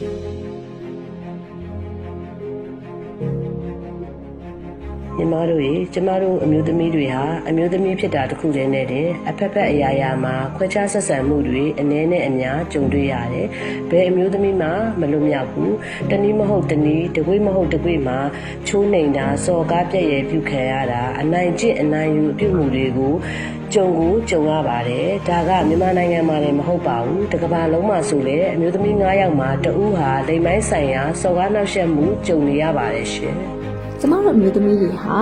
[0.00, 0.06] ညီ
[5.32, 13.46] မတို့ရေကျမတို့အမျိုးသမီးတွေဟာအမျိုးသမီးဖြစ်တာတစ်ခုတည်းနဲ့တည်းအဖက်ဖက်အရာရာမှာခွဲခြားဆက်ဆံမှုတွေအနည်းနဲ့အများကြုံတွေ့ရတယ်။
[13.90, 14.68] ဘယ်အမျိုးသမီးမှ
[15.00, 15.72] မလွတ်မြောက်ဘူး။
[16.10, 18.18] တနည်းမဟုတ်တနည်းတကွေးမဟုတ်တကွေးမှာ
[18.66, 23.14] ချိုးနှိမ်တာစော်ကားပြက်ရယ်ပြုခံရတာအနိုင်ကျင့်အနိုင်ယူအပြုမှုတွေကို
[23.74, 33.36] ကြုံကိုကြုံရပါတယ်။ဒါကမြန်မာနိုင်ငံမှာလည်းမဟုတ်ပါဘူး။တစ်ကမ္ဘာလုံးမှာဆိုလေအမျိုးသမီး9ယောက်မှာတဦးဟာလိမ်မိုင်းဆိုင်ရာစော်ကားနှောက်ယှက်မှုကြုံနေရပါတယ်ရှင်။
[34.00, 35.16] ကျမတို့အမျိုးသမီးတွေဟာ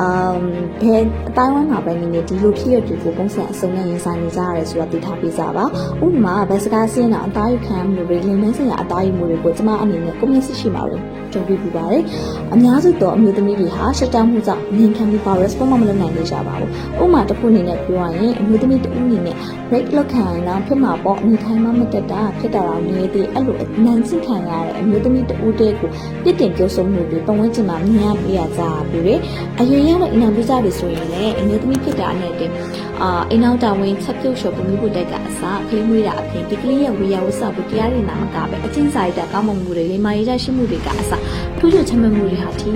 [0.00, 0.40] အမ်
[0.80, 5.64] ဘယ်အတိုင်းဝိုင်းမှာပဲနေနေဒီလိုဖြစ်ရတွေကိုပုံစံအစုံနဲ့ရင်ဆိုင်နေကြရတယ်ဆိုတော့သိထားပေးကြပါ
[6.04, 12.02] ဥပမာဘယ်စကားစင်းတာအသားယူခံမှုတွေလင်မင်းစင်ရအသားယူမှုတွေကိုကျမအနေနဲ့ကိုမျက်စိရှိမှာလို့ကြုံတွေ့ပြပါတယ်
[12.54, 16.70] အများစုတော့အမျိုးသမီးတွေဟာရှက်တမ်းမှုကြောင့်မြင်ခံပြီးပါ response မလုပ်နိုင်နေကြပါဘူး
[17.02, 19.36] ဥပမာတစ်ခုအနေနဲ့ပြောရရင်အမျိုးသမီးတစ်ဦးအနေနဲ့
[19.68, 25.90] break လောက်ခံရအောင်ဖြစ်မှာပေါ့အနေထိုင်မှမတက်တာဖြစ်တာတော့နေသေးအဲ့လိုအနံ့စစ်ခံရတဲ့အမျိုးသမီးတစ်ဦးတည်းကို
[26.22, 29.20] ပြစ်တင်ပြောဆိုမှုတွေပတ်ဝန်းကျင်မှာမြင်ရပြရကြပြီးတယ်
[29.60, 32.50] အရွယ်ရောက်တဲ့အနာပြကြပြီဆိုရင်လည်းအမျိုးသမီးဖြစ်တာနဲ့တင်
[33.02, 41.22] အာအိမ်နောက်တာဝန်ချက်ပြုတ်လျှော်ပုံမှုတက်ကအ စားခလေးမွေးတာအပြင်ဒီကလေးရဲ့ဝေယဝဆဖို့တရားရည်နာမကပဲအချင်းစာရတဲ့ကောင်းမွန်မှုတွေလိမ္မာရေးရရှိမှုတွေကအစား
[41.58, 42.68] ထူးချွန်ချမ်းသာမှုတွေဟာဒီ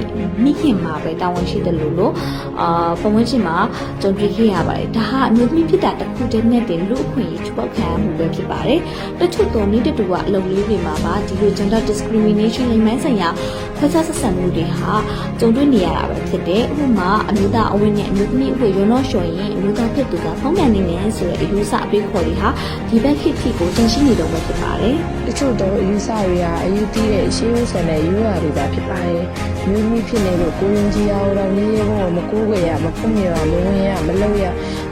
[0.45, 2.13] မိခင်မှာပဲတာဝန်ရှိတယ်လို့လို့
[2.61, 3.57] အာပတ်ဝန်းကျင်မှာ
[4.03, 8.81] ကြုံတွေ့ခဲ့ရပါတယ်ဒါဟာအမျိုးသမီးဖြစ်တာတစ်ခုတည်းနဲ့တင်လူအခွင့်အရေးချိုးဖောက်ခံရမှုပဲဖြစ်ပါတယ်
[9.21, 13.29] တချို့တော့နေ့တတူကအလုပ်လေးတွေမှာပါဒီလို gender discrimination လိမ့်မိုင်းဆိုင်ရာ
[13.77, 14.93] ခွဲခြားဆက်ဆံမှုတွေဟာ
[15.41, 22.49] ကြုံတွေ့နေရတာပဲဖြစ်တယ်ဥပမာအမျိုးသားအဝင်းနဲ့အမျိုးသမီးအဝေရုံတော့လျှော်ရင်အမျိုးသားဖြစ်သူကဖုံးပြန်နေတယ်ဆိုတဲ့အယူဆအပေးခေါ်တွေဟာ
[22.89, 29.25] ဒီဘက်ခေတ်ထိကိုတင်ရှိနေတော့ပဲဖြစ်ပါတယ်တချို့တော့အယူဆတွေကအယူတီးတဲ့အရှိဥဆန်တဲ့ယူရတွေပါဖြစ်ပါတယ်။
[29.69, 34.45] မျိုးမျိုးဖြစ်နေလို့ကိုရင်ကြီးအောင်တော့နည်းရဲဘုံမကိုးကြရမဖုံးမြရမဝင်ရမလုပ်ရ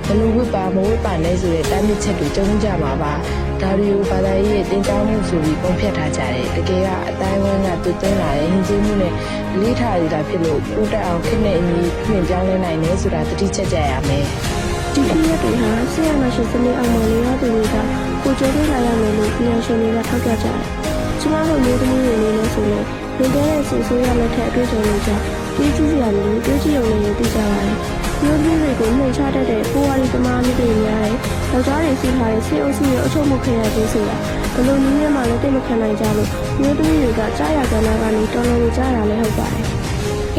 [0.06, 3.12] ဘလို့ဝစ်ပါမဝစ်ပါလဲဆိုတဲ့တားမြစ်ချက်တွေတုံးကြမှာပါ။
[3.60, 9.12] ဒါတွေကိုဘာသာရေးရဲ့တင်တောင်းမှုဆိုပြီးပုံဖြတ်ထားကြတယ်။တကယ်ကအတိုင်းဝန်းကတူသွင်းလာတဲ့ဟင်းချင်းမှုနဲ့
[9.52, 14.26] အလေးထားရတာဖြစ်လို့ပို့တက်အောင်ခက်နဲ့အညီပြင်ပြောင်းလဲနိုင်တယ်ဆိုတာတတိချက်ကြရမယ်။
[14.94, 17.76] ဒီဖြစ်ရပ်တွေဟာဆရာမရှိစနစ်အောင်မလေးရသူတွေက
[18.22, 20.58] ကိုကြိုးပေးလာရမယ်လို့ပြည်ရှင်တွေကထောက်ပြကြတယ်။
[21.20, 22.84] ကျမတို့မျိုးသမီးတွေအနေနဲ့ဆိုရင်
[23.18, 25.22] ဝင်တဲ့တဲ့စီဆိုးရလက်ထက်အတွေ့အကြုံတွေကြောင့်
[25.56, 27.76] ပြေးကြည့်စရာမျိုးတွေးကြည့်ရုံနဲ့သိကြပါတယ်။
[28.22, 31.16] မျိုးသမီးတွေကိုနှိမ်ချတတ်တဲ့ပိုးဝါးရီသမားမျိုးတွေများတယ်။
[31.52, 34.16] ယောက်ျားတွေစီထားတဲ့ဆေးအုပ်စုရဲ့အချုပ်မှုခံရခြင်းဆိုတာ
[34.54, 36.28] ဘလို့နည်းနဲ့မှလည်းတိတ်မခံနိုင်ကြလို့
[36.60, 39.66] မျိုးသမီးတွေကကြားရကဏ္ဍကနေတော်တော်လေးကြားရလဲဟုတ်ပါတယ်။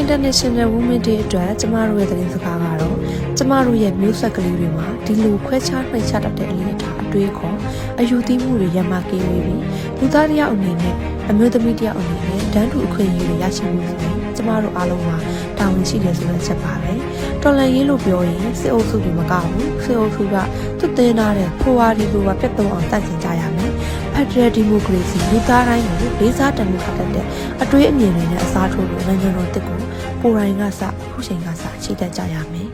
[0.02, 2.96] International Women Day အတွက်ကျမတို့ရဲ့သတင်းစကားကတော့
[3.38, 7.58] ကျမတို့ရဲ့မျိုးဆက်ကလေးတွေမှာဒီလိုခွဲခြားနှိမ်ချတတ်တဲ့အလေးထားအတွေးခေါ်
[8.00, 9.62] အယူသီးမှုတွေရမကင်းဝေးပြီး
[10.00, 10.96] လူသားတစ်ယောက်အနေနဲ့
[11.30, 15.18] အမျိုးသမီးတစ်ယောက်အနေနဲ့တန်းတူအခွင့်အရေးတွေရရှိမှုဆိုရင်ကျမတို့အားလုံးမှာ
[15.58, 16.94] တာဝန်ရှိတယ်ဆိုတဲ့ချက်ပါပဲ
[17.42, 20.36] တော်လန်ရေးလို့ပြောရင်စစ်အုပ်စုတွေမကဘူးစစ်အုပ်စုက
[20.80, 23.72] သူ့သင်းထားတဲ့ဖိုဝါဒီလိုပါပြတ်သုံးအောင်တန့်ကျင်ကြရမယ်
[24.16, 27.26] ဖက်ဒရယ်ဒီမိုကရေစီလူသားတိုင်းကိုလေးစားတန်ဖိုးထားတတ်တဲ့
[27.62, 29.80] အတွေးအမြင်တွေနဲ့အစားထိုးလို့နိုင်ငံတော်တစ်ကို
[30.22, 30.82] ကိုယ်တိုင်ကစ
[31.12, 32.70] ခုချိန်ကစခြေတက်ကြရမယ်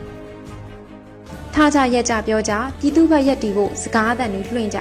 [1.54, 4.78] ထားကြရက်ကြပြောကြပြည်သူ့ဘက်ရက်တီဖို့စကားအသံတွေလွှင့်ကြ